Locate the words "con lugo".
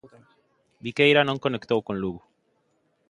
1.87-2.21